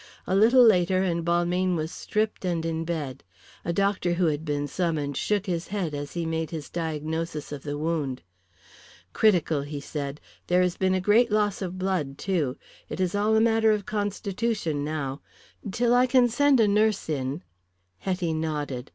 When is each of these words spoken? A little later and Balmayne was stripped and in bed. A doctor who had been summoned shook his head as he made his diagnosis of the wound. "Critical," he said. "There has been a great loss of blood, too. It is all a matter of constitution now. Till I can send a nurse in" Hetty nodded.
A 0.25 0.35
little 0.35 0.63
later 0.63 1.03
and 1.03 1.23
Balmayne 1.23 1.75
was 1.75 1.91
stripped 1.91 2.43
and 2.43 2.65
in 2.65 2.85
bed. 2.85 3.23
A 3.63 3.71
doctor 3.71 4.13
who 4.13 4.25
had 4.25 4.43
been 4.43 4.65
summoned 4.65 5.15
shook 5.15 5.45
his 5.45 5.67
head 5.67 5.93
as 5.93 6.13
he 6.15 6.25
made 6.25 6.49
his 6.49 6.71
diagnosis 6.71 7.51
of 7.51 7.61
the 7.61 7.77
wound. 7.77 8.23
"Critical," 9.13 9.61
he 9.61 9.79
said. 9.79 10.19
"There 10.47 10.63
has 10.63 10.75
been 10.75 10.95
a 10.95 10.99
great 11.05 11.29
loss 11.29 11.61
of 11.61 11.77
blood, 11.77 12.17
too. 12.17 12.57
It 12.89 12.99
is 12.99 13.13
all 13.13 13.35
a 13.35 13.41
matter 13.41 13.71
of 13.73 13.85
constitution 13.85 14.83
now. 14.83 15.21
Till 15.71 15.93
I 15.93 16.07
can 16.07 16.27
send 16.29 16.59
a 16.59 16.67
nurse 16.67 17.07
in" 17.07 17.43
Hetty 17.99 18.33
nodded. 18.33 18.89